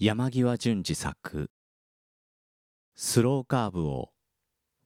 [0.00, 1.50] 山際淳二作
[2.94, 4.10] スローカーブを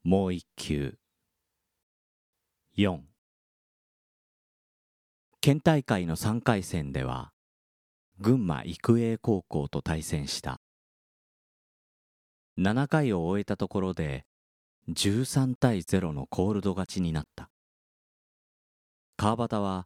[0.03, 0.95] もう一球。
[2.79, 2.97] 4
[5.39, 7.31] 県大会の3回戦では
[8.17, 10.59] 群馬育英高校と対戦した。
[12.57, 14.25] 7回を終えたところで
[14.89, 17.51] 13対0のコールド勝ちになった。
[19.15, 19.85] 川端は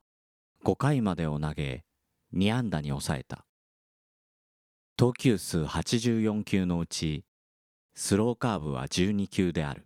[0.63, 1.83] 5回までを投げ
[2.33, 3.46] 2安打に抑えた。
[4.99, 7.23] 投球数84球のうち
[7.93, 9.85] スローカーブは12球である。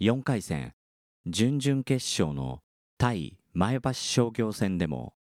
[0.00, 0.74] 4回戦
[1.24, 2.58] 準々決勝の
[2.98, 5.14] 対前橋商業戦でも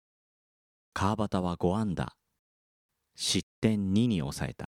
[0.96, 2.16] 川端は5安打
[3.14, 4.68] 失点2に抑えた。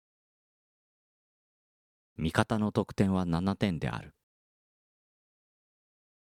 [2.17, 4.13] 味方の得点は7点である。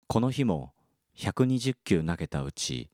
[0.08, 0.74] この日も
[1.16, 2.90] 120球投げたうち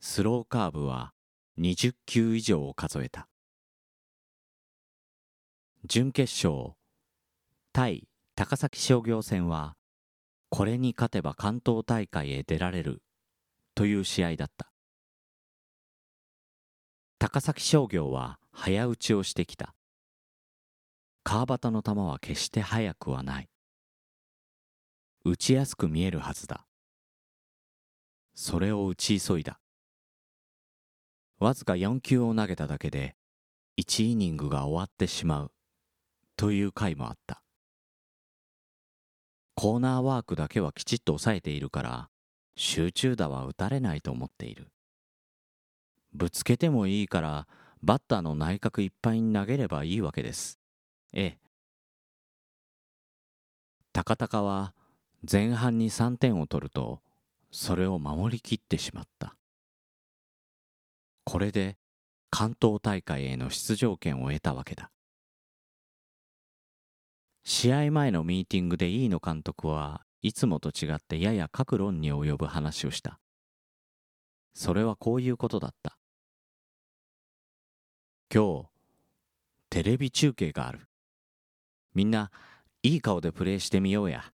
[0.00, 1.12] スローカーブは
[1.58, 3.28] 20球以上を数えた。
[5.84, 6.74] 準決勝
[7.72, 9.76] 対高崎商業戦は
[10.50, 13.02] これに勝てば関東大会へ出られる
[13.74, 14.70] という試合だった。
[17.18, 19.74] 高崎商業は早打ちをしてきた。
[21.24, 23.48] 川端の球は決して速くはない。
[25.24, 26.66] 打ちやすく見えるはずだ。
[28.34, 29.58] それを打ち急いだ。
[31.38, 33.14] わずか4球を投げただけで
[33.78, 35.52] 1イニングが終わってしまう。
[36.36, 37.42] という回もあった。
[39.54, 42.08] コーナーワークだけはきちっと抑えているから
[42.56, 44.68] 集中打は打たれないと思っている。
[46.14, 47.46] ぶつけてもいいから
[47.82, 50.58] バッターの内角いっぱいに投げればいいわけです。
[51.12, 51.38] ええ。
[53.92, 54.74] 高高は
[55.30, 57.00] 前半に3点を取ると
[57.50, 59.36] それを守りきってしまった。
[61.26, 61.76] これで
[62.30, 64.92] 関東大会への出場権を得たわけだ。
[67.44, 73.18] 試合前のミーティングで飯野監督はいつもと違ってやや各論に及ぶ話をした。
[74.54, 75.98] それはこういうことだった。
[78.32, 78.66] 今日
[79.68, 80.86] テレビ中継がある。
[81.92, 82.30] みんな
[82.84, 84.32] いい顔でプレーしてみようや。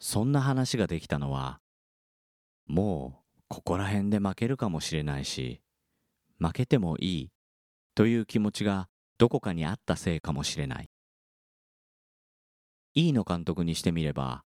[0.00, 1.60] そんな話ができたのは
[2.66, 3.21] もう
[3.52, 5.60] ここら辺で負けるかもしれないし
[6.38, 7.32] 負けてもいい
[7.94, 10.88] という気持ちがどこかにあったせいかもしれない。
[12.94, 14.42] 飯野監督にしてみれば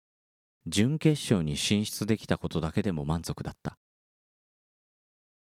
[0.66, 3.76] 準決勝に進出できたことだけでも満足だった。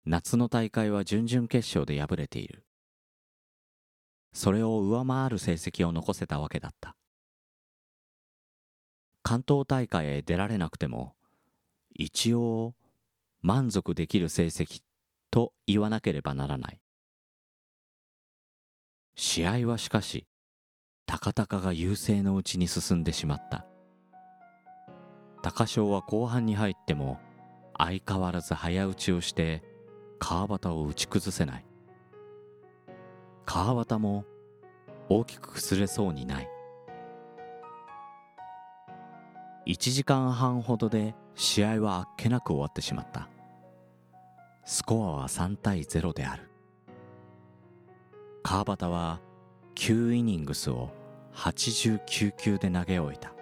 [0.06, 2.64] 夏の大会は準々決勝で敗れている。
[4.32, 6.96] それを上回る成績を残せたわけだった。
[9.22, 11.12] 関東大会へ出られなくても
[11.94, 12.74] 一応
[13.42, 14.82] 満足できる成績
[15.30, 16.80] と言わなければならない。
[19.16, 20.26] 試合はしかし
[21.06, 23.66] 高々が優勢のうちに進んでしまった。
[25.42, 27.18] 高翔は後半に入っても
[27.76, 29.62] 相変わらず早打ちをして
[30.20, 31.66] 川端を打ち崩せない。
[33.44, 34.24] 川端も
[35.08, 36.48] 大きく崩れそうにない。
[39.66, 43.28] 1時間半ほどで試合はあっけなく終わってしまった。
[44.64, 46.48] スコアは3対0である。
[48.44, 49.20] 川端は
[49.74, 50.90] 9イニングスを
[51.34, 53.32] 89球で投げ終えた。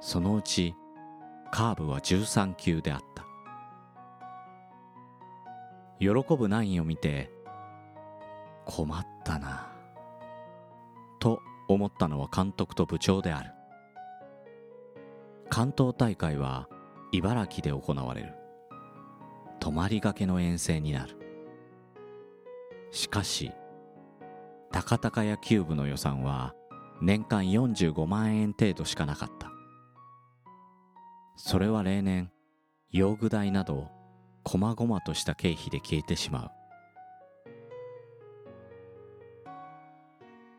[0.00, 0.74] そのうち
[1.50, 3.26] カーブは13球であった。
[5.98, 7.30] 喜ぶナインを見て
[8.64, 9.70] 困ったな
[11.18, 13.50] と思ったのは監督と部長である。
[15.50, 16.68] 関東大会は
[17.12, 18.39] 茨城で行われる。
[19.70, 21.14] 泊まりがけの遠征になる。
[22.90, 23.52] しかし
[24.72, 26.56] 高々野球部の予算は
[27.00, 29.52] 年間45万円程度しかなかった。
[31.36, 32.32] それは例年
[32.90, 33.86] 用具代など
[34.44, 36.50] 細々とした経費で消えてしまう。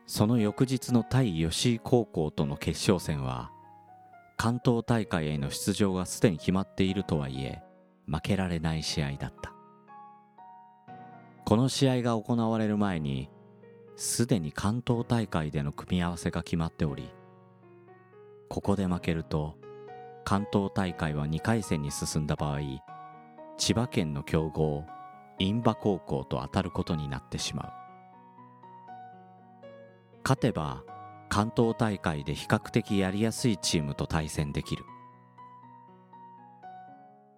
[0.06, 3.50] その翌日の対吉井高校との決勝戦は
[4.38, 7.62] 関東大会への出場がすでに決まっているとはいえ
[8.06, 9.52] 負けられない試合だった。
[11.44, 13.28] この試合が行われる前に
[13.96, 17.10] すでに関東大会での組み合わせが決まっており
[18.48, 19.58] ここで負けると
[20.24, 22.60] 関東大会は2回戦に進んだ場合
[23.58, 24.84] 千葉県の強豪
[25.38, 27.72] 印馬高校と当たることになってしまう。
[30.24, 30.84] 勝てば
[31.28, 34.84] 関東大会で比較的やりやすいチームと対戦できる。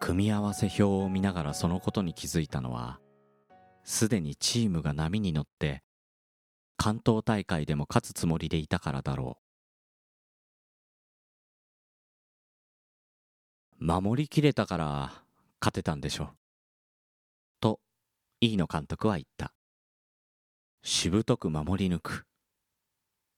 [0.05, 3.01] 組み合わせ表を見ながらそのことに気づいたのは
[3.85, 5.83] すでにチームが波に乗って
[6.77, 9.39] 関東大会でも勝つつもりでいたからだろ
[13.81, 13.85] う。
[13.85, 15.12] 守りきれたから
[15.59, 16.29] 勝てたんでしょ
[17.61, 17.81] と
[18.43, 19.55] 飯野監督は言った。
[20.83, 22.27] しぶとく守り抜く。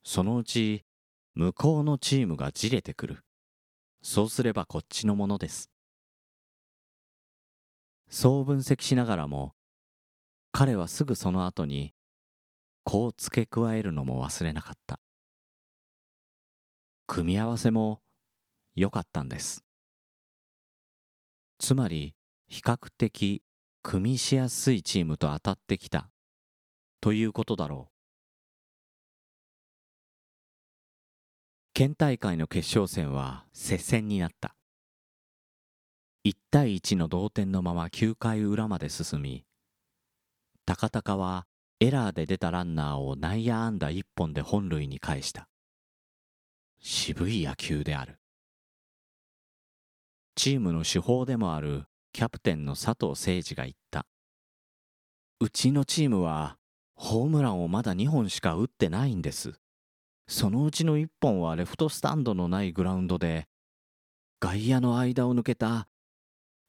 [0.03, 0.83] そのうち
[1.33, 3.23] 向こうのチームがじれてくる。
[4.01, 5.71] そうすればこっちのものです。
[8.09, 9.53] そう分析しながらも
[10.51, 11.93] 彼はすぐその後に
[12.83, 14.99] こう付け加えるのも忘れなかった。
[17.05, 18.01] 組み合わせも
[18.75, 19.63] 良かったんです。
[21.59, 22.15] つまり
[22.47, 23.43] 比較的
[23.83, 26.09] 組みしやすいチームと当たってきた。
[27.01, 27.93] ということだろう。
[31.73, 34.56] 県大会の決勝戦は接戦になった。
[36.27, 39.45] 1対1の同点のまま9回裏まで進み
[40.65, 41.45] 高高は
[41.79, 45.47] エラーで出たランナーを内野安打1本で本塁に返した。
[46.81, 48.19] 渋い野球である。
[50.35, 54.05] チームの主砲でもあるキャプテンの佐藤誠二が言った。
[55.39, 56.57] うちのチームは
[56.95, 59.53] ホームランをまだ2本しか打ってないんです。
[60.27, 63.47] そのうちの1本はレフトスタンドのないグラウンドで
[64.41, 65.87] 外野の間を抜けた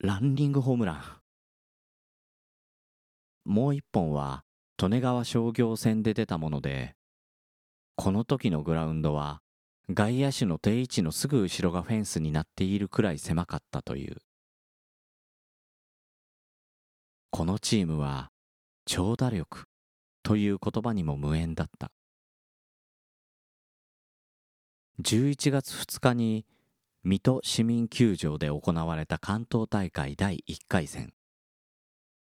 [0.01, 1.03] ランニングホームラン。
[3.45, 4.45] もう1本は
[4.81, 6.95] 利根川商業戦で出たもので
[7.97, 9.41] この時のグラウンドは
[9.91, 14.19] 外野手の定位置のすぐ後ろがフェンスになっているくらい狭かったという。
[17.33, 18.31] このチームは
[18.87, 19.65] 長打力
[20.23, 21.91] という言葉にも無縁だった。
[25.03, 26.47] 11月2日に
[27.05, 31.13] 水戸市民球場で行われた関東大会第1回戦。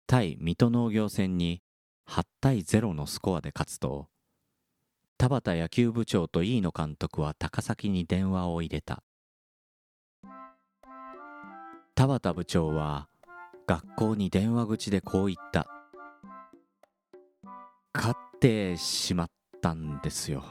[0.07, 1.63] 対水戸農業戦に
[2.09, 4.09] 8対0のスコアで勝つと
[5.21, 9.03] 田畑野球部長と飯野監督は高崎に電話を入れた。
[11.95, 13.09] 田畑部長は
[13.67, 15.67] 学校に電話口でこう言った。
[17.95, 19.31] 勝ってしまっ
[19.61, 20.43] たんですよ。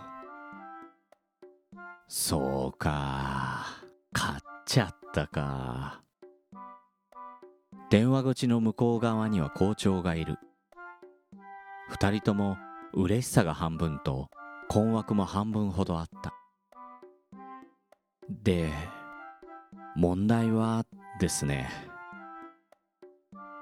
[2.07, 3.78] そうか。
[4.11, 6.01] 買っちゃったか。
[7.89, 10.37] 電話口の向こう側には校長がいる。
[11.89, 12.57] 二人とも
[12.93, 14.29] 嬉しさが半分と
[14.67, 16.33] 困惑も半分ほどあった。
[18.29, 18.71] で
[19.95, 20.85] 問題は
[21.19, 21.69] ですね。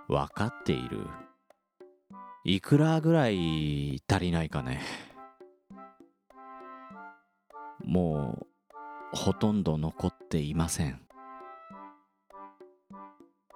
[0.07, 1.05] 分かっている。
[2.45, 4.81] いくらぐらい足りないかね。
[7.83, 8.46] もう
[9.11, 11.01] ほとんど残っていません。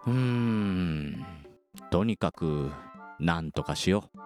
[0.06, 1.25] うーん。
[1.89, 2.71] とにかく
[3.19, 4.18] なんとかしよう。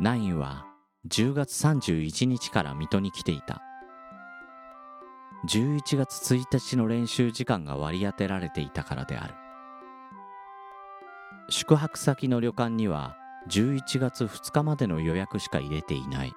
[0.00, 0.66] ナインは
[1.08, 3.62] 10月31日から水戸に来ていた。
[5.48, 9.34] 11月1日の練習時間が割り当てられていたからである。
[11.50, 13.16] 宿泊先の旅館には
[13.48, 16.32] 11月2日までの予約しか入れていない。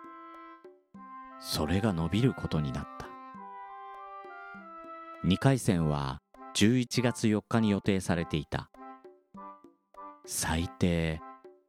[1.42, 3.08] それが伸びることになった。
[5.26, 6.22] 2回戦は
[6.56, 8.70] 11月4日に予定されていた。
[10.26, 11.20] 最低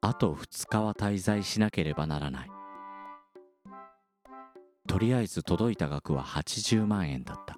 [0.02, 2.50] あと2日は滞在しなければならない。
[4.86, 7.56] とりあえず届いた額は80万円だった。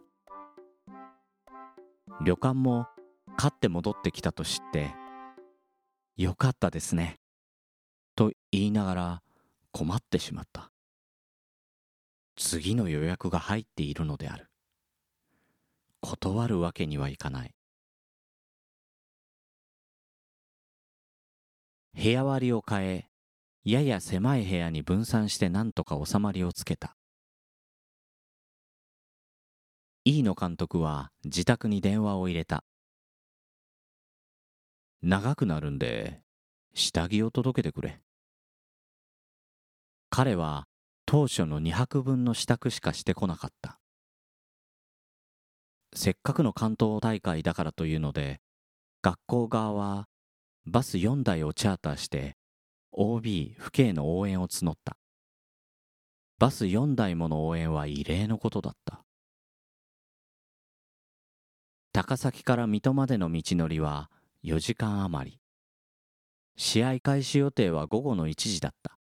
[2.25, 2.87] 旅館も
[3.37, 4.95] 勝って戻ってきたと知って
[6.17, 7.19] 「よかったですね」
[8.15, 9.23] と言いながら
[9.73, 10.74] 困ってしまった。
[12.37, 14.49] 次の予約が入っているのである。
[16.01, 17.55] 断るわけにはいかない。
[21.95, 23.09] 部屋割りを変え
[23.65, 26.97] やや狭い部屋に分散して何とか収まりをつけた。
[30.05, 32.65] 飯野監督は自宅に電話を入れた。
[35.01, 36.21] 長くなるんで
[36.75, 38.01] 下着を届けてくれ。
[40.11, 40.67] 彼は
[41.07, 43.79] 当初の2泊分の支度しかしてこなかった。
[45.95, 48.41] せっかくの関東大会だからというので
[49.03, 50.09] 学校側は
[50.67, 52.37] バス4台をチャーターして
[52.93, 54.97] OB 府警の応援を募った。
[56.39, 59.05] バス4台もの応援は異例のことだった。
[61.93, 64.11] 高崎から水戸までの道のりは
[64.43, 65.41] 4時間余り。
[66.57, 68.94] 試合開始予定は午後の1時だった。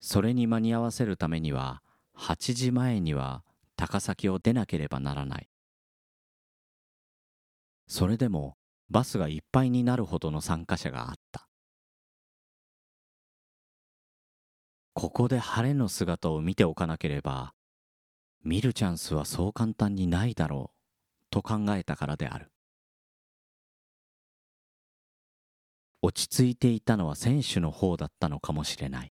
[0.00, 1.82] それに間に合わせるためには
[2.16, 3.44] 8時前には
[3.76, 5.48] 高崎を出なければならない。
[7.88, 8.56] それでも
[8.88, 11.48] バスがいっぱいになるほどの参加者があった。
[14.94, 17.52] ここで晴れの姿を見ておかなければ
[18.42, 20.76] 見るチャンスはそう簡単にないだろう
[21.30, 22.50] と考えたからである。
[26.00, 29.12] 落ち着いていたのは選手の方だったのかもしれない。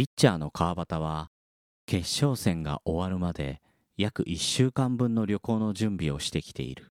[0.00, 1.28] ピッチャーの川端は
[1.84, 3.60] 決勝戦が終わるまで
[3.98, 6.86] 約1週間分の旅行の準備をしてきている。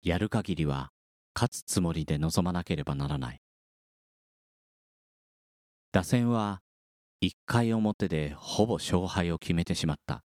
[0.00, 0.90] やる限りは
[1.34, 3.40] 勝つつもりで臨まなければならない。
[5.90, 6.60] 打線は
[7.20, 10.22] 1回表でほぼ勝敗を決めてしまった。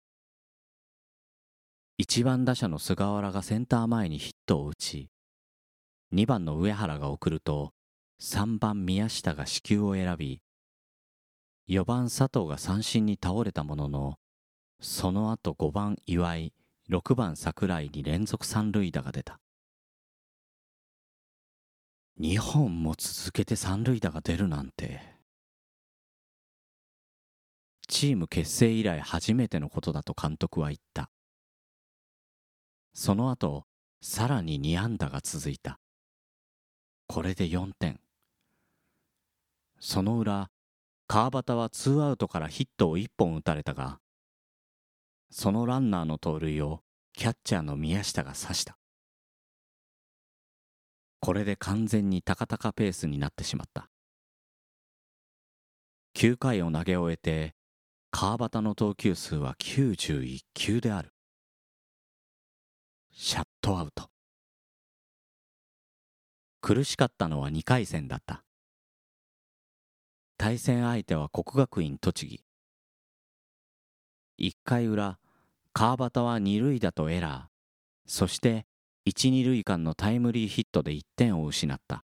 [2.00, 5.10] 1番打者の菅原がセンター前にヒットを打ち
[6.14, 7.72] 2番の上原が送ると
[8.22, 10.45] 3番宮下が四球を選び
[11.68, 14.20] 4番佐藤が三振に倒れたものの
[14.80, 16.54] その後5番岩井
[16.90, 19.40] 6番櫻井に連続三塁打が出た。
[22.20, 25.16] 2本も続けて三塁打が出るなんて。
[27.88, 31.10] チーム結成以来初めてのことだと監督は言った。
[32.94, 33.66] その後
[34.02, 35.80] さらに2安打が続いた。
[37.08, 38.00] これで4点。
[39.80, 40.50] その裏
[41.08, 44.00] 川端はツーアウトからヒットを1本打たれたが
[45.30, 46.82] そのランナーの盗塁を
[47.14, 48.78] キャッチャーの宮下が刺した。
[51.20, 53.90] これで完全に高々ペースになってしまった。
[56.16, 57.56] 9回を投げ終えて
[58.12, 61.12] 川端の投球数は91球である。
[63.12, 64.10] シャットアウト。
[66.62, 68.44] 苦しかったのは2回戦だった。
[70.38, 72.44] 対戦相手は国学院栃木。
[74.38, 75.18] 1回裏
[75.72, 77.56] 川端は二塁打とエラー。
[78.06, 78.66] そして
[79.06, 82.04] 一二塁間のタイムリーヒットで1点を失った。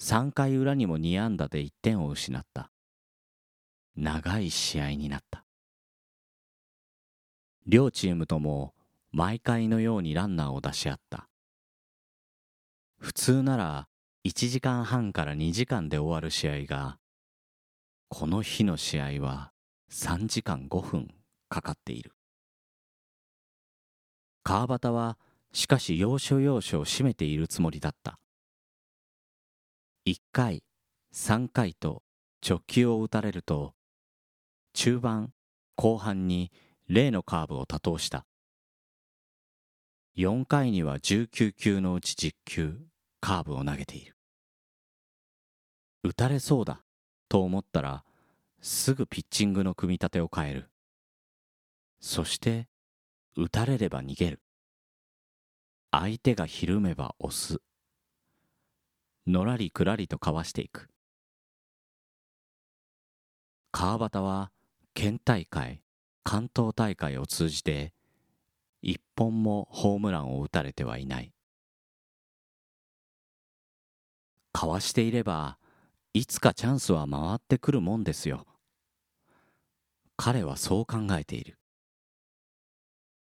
[0.00, 2.70] 3回裏にも2安打で1点を失った。
[3.94, 5.44] 長い試合になった。
[7.66, 8.74] 両チームとも
[9.12, 11.28] 毎回のようにランナーを出し合った。
[12.98, 13.88] 普通なら
[14.26, 16.96] 1時間半から2時間で終わる試合が
[18.08, 19.52] この日の試合は
[19.92, 21.14] 3時間5分
[21.50, 22.12] かかっている。
[24.42, 25.18] 川端は
[25.52, 28.18] しかし要所要所を締めているつもりだった。
[30.06, 30.62] 1回
[31.14, 32.02] 3回と
[32.46, 33.74] 直球を打たれると
[34.72, 35.32] 中盤
[35.76, 36.50] 後半に
[36.88, 38.24] 例のカーブを多投した。
[40.16, 42.78] 4回には19球のうち10球
[43.20, 44.13] カーブを投げている。
[46.04, 46.82] 打たれそうだ
[47.30, 48.04] と思ったら
[48.60, 50.70] すぐピッチングの組み立てを変える。
[51.98, 52.68] そして
[53.36, 54.42] 打たれれば逃げる。
[55.90, 57.58] 相手がひるめば押す。
[59.26, 60.90] のらりくらりとかわしていく。
[63.72, 64.52] 川端は
[64.92, 65.80] 県大会
[66.22, 67.94] 関東大会を通じて
[68.82, 71.32] 一本もホームランを打たれてはいない。
[74.52, 75.58] かわしていれば
[76.16, 78.46] いつかチャンスは回ってくるもんですよ。
[80.16, 81.58] 彼はそう考えている。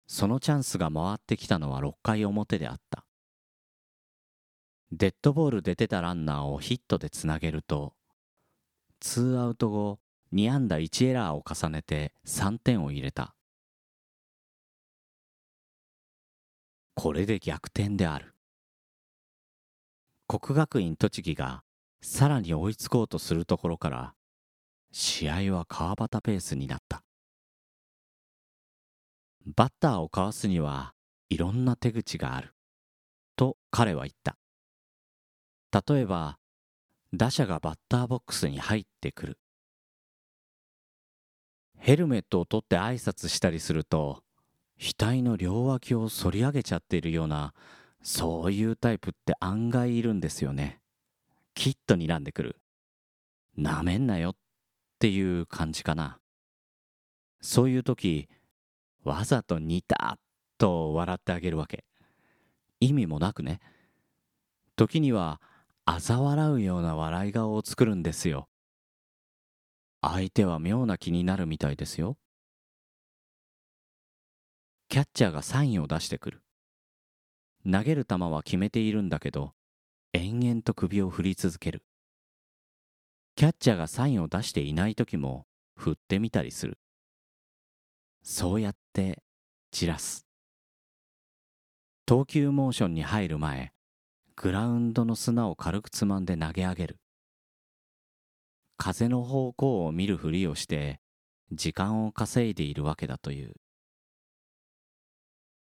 [0.07, 3.05] そのチャンスが回ってきたのは6回表であった。
[4.93, 7.95] デッドボールで出たランナーをヒットでつなげると
[9.01, 9.99] ツーアウト後
[10.33, 13.35] 2安打1エラーを重ねて3点を入れた。
[16.95, 18.37] これで逆転である。
[20.29, 21.65] 国学院栃木が
[22.01, 24.15] さらに追いつこうとするところから
[24.93, 27.03] 試合は川端ペースになった。
[29.45, 30.95] バッターをかわすには
[31.29, 32.55] いろんな手口がある
[33.37, 34.37] と彼は言った。
[35.89, 36.39] 例えば
[37.13, 39.39] 打者がバッターボックスに入ってくる。
[41.79, 44.23] ヘルメットを取って挨拶したりすると
[44.79, 47.55] 額の両脇を反り上げちゃっているような
[48.03, 50.81] そういうタイプって案外いるんですよね。
[51.57, 52.61] きっと睨んでくる。
[53.57, 54.35] なめんなよっ
[54.99, 56.21] ていう感じかな。
[57.41, 58.29] そういう時、
[59.03, 60.19] わざと似た
[60.59, 61.85] と笑ってあげるわけ。
[62.79, 63.61] 意味もなくね。
[64.77, 65.41] 時には、
[65.87, 68.49] 嘲笑うような笑い顔を作るんですよ。
[70.03, 72.19] 相手は妙な気になるみたいですよ。
[74.89, 76.43] キャッチャーがサインを出してくる。
[77.65, 79.56] 投げる球は決めているんだけど、
[80.13, 81.83] 延々と首を振り続ける。
[83.35, 85.47] キャッチャーがサインを出していない時も
[85.77, 86.79] 振ってみたりする。
[88.23, 89.23] そうやって
[89.73, 90.27] 散らす。
[92.07, 93.73] 投球モーションに入る前
[94.37, 96.99] グラウンドの砂を軽くつまんで投げ上げる。
[98.79, 101.01] 風の方向を見るふりをして
[101.53, 103.55] 時間を稼いでいるわけだという。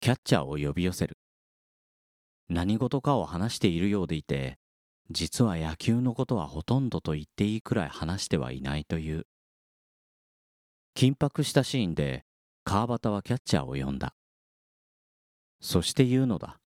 [0.00, 1.18] キャッチャーを呼び寄せる。
[2.50, 4.58] 何事かを話しているようでいて
[5.10, 9.26] 実は野球のことはほとんどと言っていいくらい話してはいないという。
[10.96, 12.24] 緊迫したシーンで
[12.64, 14.14] 川端はキャッチャーを呼んだ。
[15.60, 16.60] そして言うのだ。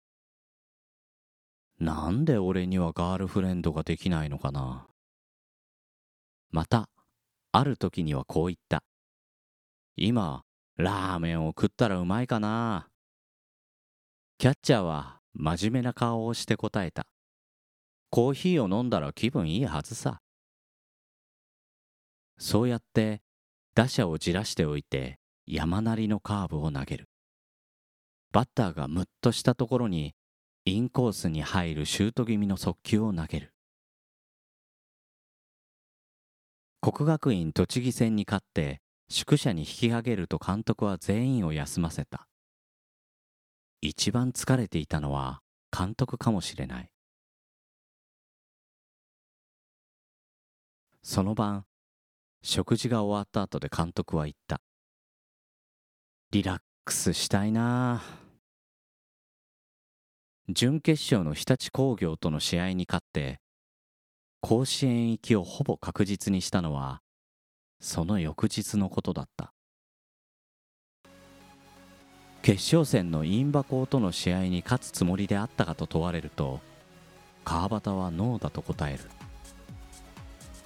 [1.79, 4.87] なんで俺にはガールフレンドができないのかな。
[6.51, 6.89] また
[7.53, 8.83] ある時にはこう言った。
[9.97, 10.45] 今
[10.77, 12.89] ラーメンを食ったらうまいかな。
[14.39, 17.07] キャッチャーは真面目な顔をして答えた。
[18.11, 20.21] コーヒーを飲んだら気分いいはずさ。
[22.39, 23.23] そうやって
[23.75, 27.09] 打者をじらしておいて山なりのカーブを投げる。
[28.33, 30.15] バッターがムッとしたところに
[30.65, 33.55] インコースに入るシュート気味の速球を投げる。
[36.81, 42.30] 国学院栃木戦に勝って宿舎に引き上げると監督は全員を休ませた。
[43.83, 45.41] 一番疲れていたのは
[45.77, 46.91] 監督かもしれない。
[51.03, 51.65] その晩
[52.43, 54.61] 食事が終わった後で監督は言った。
[56.31, 58.03] リラックスしたいな。
[60.49, 63.41] 準決勝の日立工業との試合に勝って
[64.41, 67.01] 甲子園行きをほぼ確実にしたのは
[67.81, 69.55] その翌日のことだった。
[72.43, 76.61] 決勝戦のインバ校との試合に勝つつもりであったかと問われると
[77.45, 79.05] 川端はノーだと答える。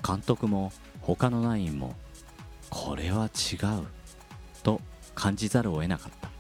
[0.07, 1.95] 監督も他のナインも
[2.71, 3.87] これは違う
[4.63, 4.81] と
[5.15, 6.31] 感じざるを得なかった。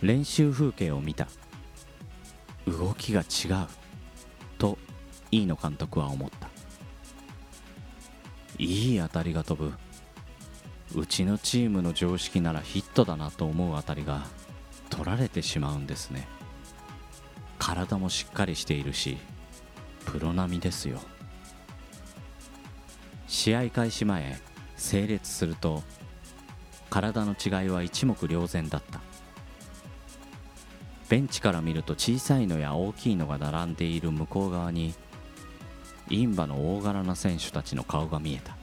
[0.00, 1.28] 練習風景を見た。
[2.66, 3.66] 動きが違う
[4.58, 4.78] と
[5.30, 6.48] 飯野監督は思った。
[8.58, 9.72] いい当たりが飛ぶ。
[10.94, 14.26] うちのチームの常識ならヒットだなと思う当たりが
[14.88, 16.26] 取られてしまうんですね。
[17.58, 19.18] 体もしっかりしているし
[20.06, 21.00] プロ並みですよ。
[23.28, 24.40] 試合開始前
[24.76, 25.82] 整列すると
[26.88, 29.00] 体の違いは一目瞭然だった。
[31.08, 34.94] ベンチから見ると小さいのや大きいのが並んでいる向こう側に
[36.08, 38.59] インバの大柄な選手たちの顔が見えた。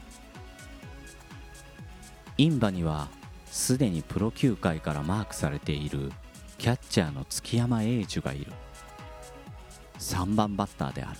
[2.40, 3.08] インバには
[3.46, 6.12] すでにプロ球界からマークされている
[6.56, 8.52] キャッチャーの月山英樹がいる。
[9.98, 11.18] 3番バッターである。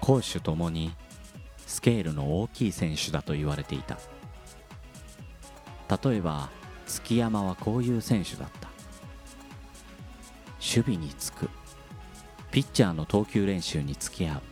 [0.00, 0.92] 攻守ともに
[1.64, 3.98] スケールの大きい選手だと言われていた。
[6.04, 6.50] 例えば
[6.84, 8.68] 月山はこういう選手だった。
[10.58, 11.48] 守備につく。
[12.50, 14.42] ピッチャーの投球練習に付き合う。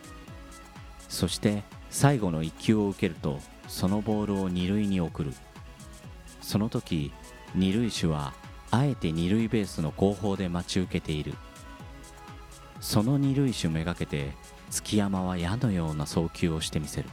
[1.09, 5.33] そして最後の1球を受けるとそのボールを二塁に送る。
[6.41, 7.11] その時
[7.55, 8.33] 二塁手は
[8.71, 11.33] あえて二塁ベースの後方で待ち受けている。
[12.79, 14.33] その二塁手めがけて
[14.69, 17.09] 月山は矢のような送球をしてみせる。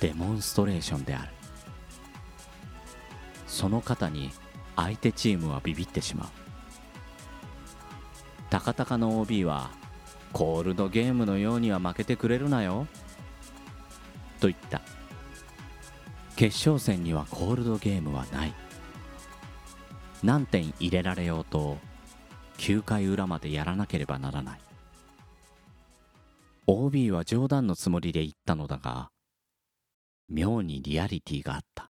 [0.00, 1.32] デモンストレーションである。
[3.46, 4.30] その肩に
[4.76, 6.28] 相手チームはビビってしまう。
[8.50, 9.70] 高々の OB は
[10.32, 12.86] コールドゲームのようには負けてくれるなよ。
[14.42, 14.82] と言った。
[16.34, 18.54] 決勝戦にはコールドゲームはない。
[20.24, 21.78] 何点入れられようと
[22.58, 24.60] 9回裏までやらなければならない。
[26.66, 29.10] OB は冗談のつもりで言ったのだが
[30.28, 31.88] 妙にリアリティがあった。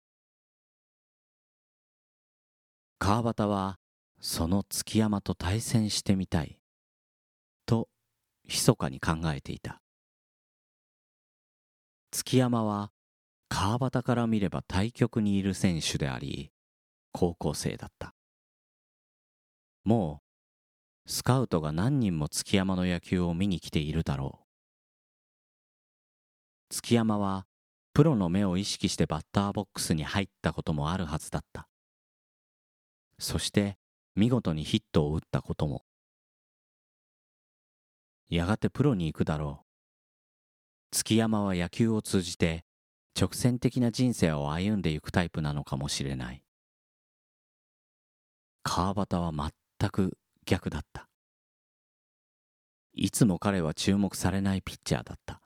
[2.99, 3.77] 川端は
[4.21, 6.59] その月山と対戦してみたい
[7.65, 7.89] と
[8.49, 9.81] 密かに考えていた。
[12.23, 12.91] 月山は
[13.49, 16.53] 川端から見れば対局にいる選手であり
[17.13, 18.15] 高校生だった。
[19.85, 20.21] も
[21.07, 24.47] うスカウトが何人も月山の野球を見に来ているだろう。
[26.69, 27.47] 月山は
[27.95, 31.69] プロの目を意識してバッターボックスに入ったこともあるはずだった。
[33.19, 33.79] そして
[34.15, 35.87] 見事にヒットを打ったことも。
[38.29, 39.70] やがてプロに行くだろう。
[40.93, 42.65] う月山は野球を通じて
[43.19, 46.43] 直線的な人生を歩んでいくタイプなのかもしれない。
[48.63, 49.33] 川端は
[49.79, 51.09] 全く逆だった。
[52.93, 55.41] いつも彼は注目されないピッチャーだった。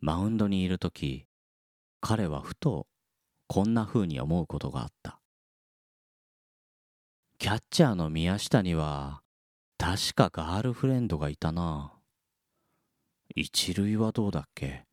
[0.00, 1.26] マウンドにいる時
[2.00, 2.86] 彼はふと
[3.48, 5.20] こんな風に思うことがあった。
[7.38, 9.22] キャッチャーの宮下には
[9.78, 11.95] 確かガールフレンドがいたな。
[13.34, 14.84] 一塁はどうだっけ？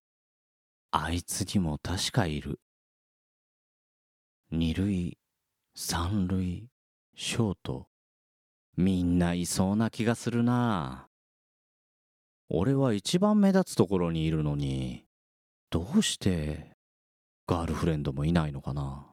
[0.92, 2.60] あいつにも確かいる。
[4.52, 5.18] 二塁
[5.76, 6.68] 三塁
[7.16, 7.88] ショート。
[8.76, 11.08] みんないそうな気がするな。
[12.50, 15.06] 俺は一番目立つところにいるのに
[15.70, 16.76] どうして
[17.48, 19.06] ガールフレンドもいないのかな？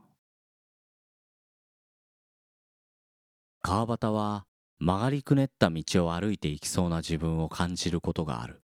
[3.62, 4.46] 川端は
[4.78, 8.62] 曲がりくねった道を歩いていきそうな自分を感じることがある。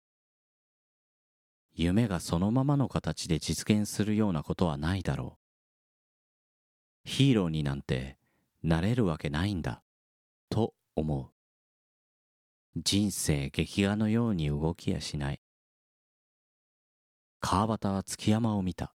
[1.74, 5.38] 夢がそのままの形で実現するようなことはないだろ
[7.04, 7.08] う。
[7.08, 8.18] ヒーローになんて
[8.62, 9.82] なれるわけないんだ。
[10.50, 11.32] と思う。
[12.76, 15.40] 人生劇画のように動きやしない。
[17.40, 18.94] 川端は月山を見た。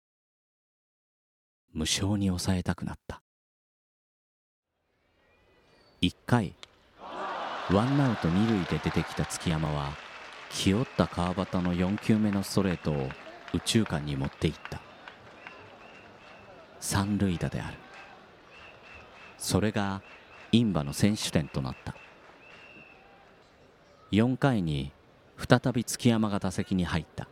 [1.73, 3.21] 無性に抑えたくなった。
[6.01, 6.53] 1回
[7.71, 10.06] ワンアウト二塁で出てきた月山は
[10.49, 13.09] 気負った川端の4球目のストレートを
[13.53, 14.81] 右中間に持っていった。
[16.79, 17.77] 三塁打である。
[19.37, 20.01] それが
[20.51, 21.95] 印馬の選手点となった。
[24.11, 24.91] 4回に
[25.37, 27.27] 再び月山が打席に入った。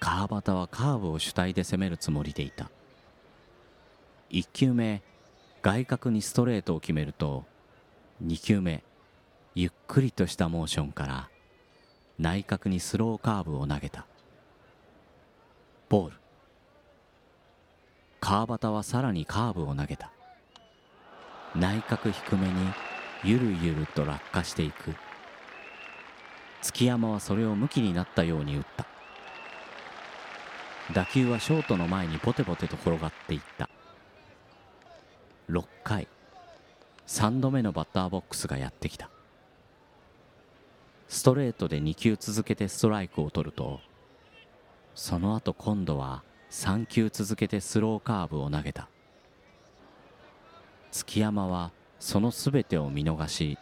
[0.00, 2.70] 川端はカーブを主体で攻めるつもりでいた。
[4.30, 5.02] 1球目
[5.62, 7.44] 外角にストレートを決めると
[8.24, 8.84] 2球目
[9.60, 11.28] ゆっくりとしたモーションから
[12.16, 14.06] 内角にスローカーブを投げた。
[15.88, 16.16] ボール。
[18.20, 20.12] 川端はさらにカーブを投げた。
[21.56, 22.54] 内角低めに
[23.24, 24.94] ゆるゆると落下していく。
[26.62, 28.86] 月山はそれを向きになったように打った。
[30.94, 33.68] 打球はショートの前にポテポテと転がっていった。
[35.50, 36.06] 6回。
[37.08, 39.10] 3度目のバッターボックスがやってきた。
[41.08, 43.80] ストレートで2球続けてストライクを取ると
[44.94, 48.88] その後今度は3球続けてスローカーブを投げた。
[50.90, 53.58] 月山はその全てを見逃し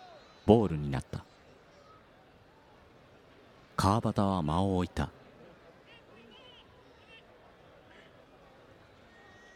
[0.46, 1.24] ボールになった。
[3.76, 5.10] 川端は間を置いた。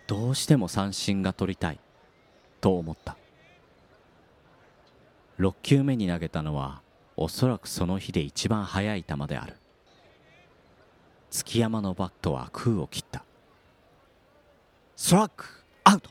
[0.07, 1.81] どうしても三振が取りたい
[2.61, 3.17] と思った。
[5.39, 6.83] 6球目に投げたのは
[7.23, 9.55] おそらくその日で一番速い球である。
[11.31, 13.27] 月山のバットは空を切った。
[14.97, 15.45] ストラック
[15.85, 16.11] アウト。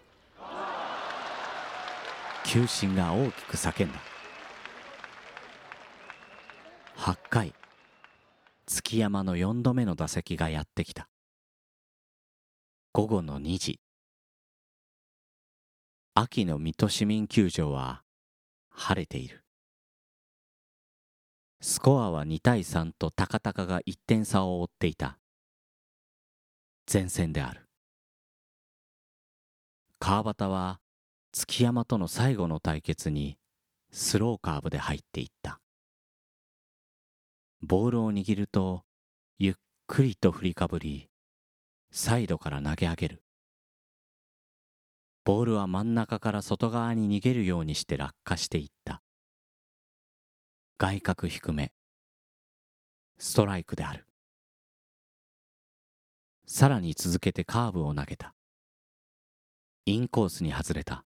[2.45, 3.99] 球審が大きく叫んだ。
[6.97, 7.55] 8回。
[8.67, 11.09] 月山の4度目の打席がやってきた。
[12.93, 13.79] 午後の2時。
[16.13, 18.03] 秋の水戸市民球場は
[18.69, 19.43] 晴れている。
[21.61, 25.19] スコアは2対3と高々が1点差を追っていた。
[26.91, 27.67] 前線である。
[29.99, 30.79] 川端は
[31.33, 33.37] 月山との最後の対決に
[33.91, 35.59] スローカーブで入っていった。
[37.61, 38.83] ボールを握ると
[39.37, 39.53] ゆっ
[39.85, 41.09] くりと振りかぶり
[41.91, 43.23] サイドから投げ上げる。
[45.25, 49.03] ボールは真ん中から外側に逃げるようにして落下していった。
[50.81, 51.73] 外角低め。
[53.17, 54.07] ストライクである。
[56.45, 58.33] さらに続けてカーブを投げた。
[59.85, 61.03] インコースに外れた。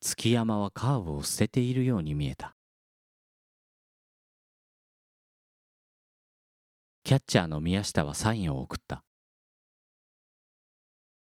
[0.00, 2.56] 月山はカーブを捨てているように見えた。
[7.04, 9.04] キャッチャーの宮下はサインを送った。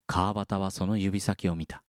[0.05, 1.86] 川端はその指先を見た。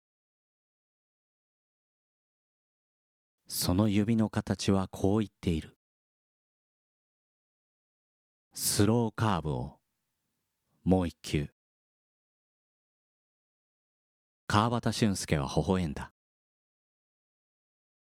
[3.46, 5.76] その指の形はこう言っている。
[8.54, 9.78] スローカーブを
[10.84, 11.48] もう一球。
[14.46, 16.12] 川端俊介は微笑んだ。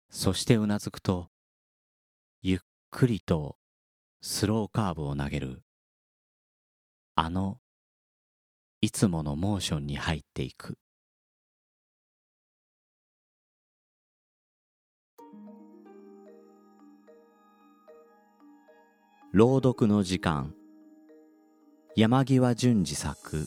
[0.09, 1.29] そしてうなずくと
[2.41, 2.59] ゆっ
[2.91, 3.57] くりと
[4.21, 5.61] スローカーブを投げる。
[7.15, 7.59] あの
[8.79, 10.77] いつものモーションに入っていく。
[19.37, 20.55] 朗読の時間。
[21.95, 23.45] 山際淳二作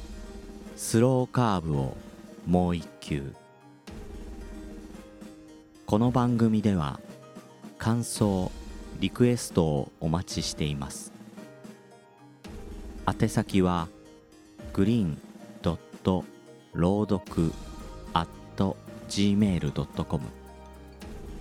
[0.76, 1.94] 「スローカーブを
[2.46, 3.34] もう一球」
[5.84, 7.00] この番組では
[7.76, 8.50] 感想
[8.98, 11.12] リクエストをお待ちしています。
[13.06, 13.88] 宛先は
[14.72, 15.18] 「グリーン
[15.60, 16.24] ドット
[16.72, 17.52] 朗読
[19.10, 20.24] gmail.com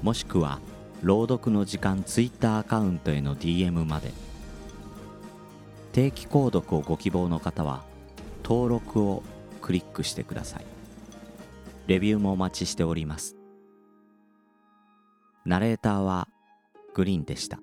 [0.02, 0.60] もしくは
[1.02, 4.12] 朗読の時間ツイッターアカウントへの DM まで。
[5.94, 7.84] 定期購読をご希望の方は
[8.44, 9.24] 登録を
[9.62, 10.66] クリックしてください。
[11.88, 13.36] レビューもお待ちしております。
[15.46, 16.28] ナレーターは
[16.94, 17.60] グリーンでした。